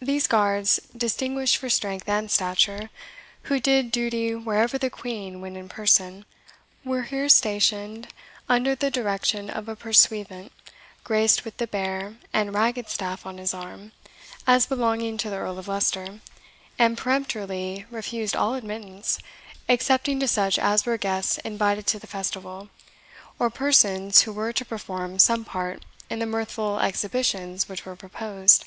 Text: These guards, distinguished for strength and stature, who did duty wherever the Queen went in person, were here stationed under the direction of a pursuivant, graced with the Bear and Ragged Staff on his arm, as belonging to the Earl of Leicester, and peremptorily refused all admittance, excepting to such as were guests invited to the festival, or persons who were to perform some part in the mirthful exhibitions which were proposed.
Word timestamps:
These 0.00 0.28
guards, 0.28 0.78
distinguished 0.96 1.56
for 1.56 1.68
strength 1.68 2.08
and 2.08 2.30
stature, 2.30 2.90
who 3.50 3.58
did 3.58 3.90
duty 3.90 4.32
wherever 4.32 4.78
the 4.78 4.88
Queen 4.88 5.40
went 5.40 5.56
in 5.56 5.68
person, 5.68 6.24
were 6.84 7.02
here 7.02 7.28
stationed 7.28 8.06
under 8.48 8.76
the 8.76 8.88
direction 8.88 9.50
of 9.50 9.68
a 9.68 9.74
pursuivant, 9.74 10.52
graced 11.02 11.44
with 11.44 11.56
the 11.56 11.66
Bear 11.66 12.18
and 12.32 12.54
Ragged 12.54 12.88
Staff 12.88 13.26
on 13.26 13.38
his 13.38 13.52
arm, 13.52 13.90
as 14.46 14.64
belonging 14.66 15.16
to 15.16 15.28
the 15.28 15.38
Earl 15.38 15.58
of 15.58 15.66
Leicester, 15.66 16.20
and 16.78 16.96
peremptorily 16.96 17.84
refused 17.90 18.36
all 18.36 18.54
admittance, 18.54 19.18
excepting 19.68 20.20
to 20.20 20.28
such 20.28 20.56
as 20.60 20.86
were 20.86 20.96
guests 20.96 21.36
invited 21.38 21.84
to 21.88 21.98
the 21.98 22.06
festival, 22.06 22.68
or 23.40 23.50
persons 23.50 24.20
who 24.22 24.32
were 24.32 24.52
to 24.52 24.64
perform 24.64 25.18
some 25.18 25.44
part 25.44 25.84
in 26.08 26.20
the 26.20 26.26
mirthful 26.26 26.78
exhibitions 26.78 27.68
which 27.68 27.84
were 27.84 27.96
proposed. 27.96 28.64